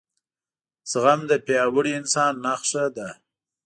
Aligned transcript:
زغم 0.91 1.21
دپیاوړي 1.31 1.91
انسان 1.99 2.33
نښه 2.45 2.83
ده 2.95 3.09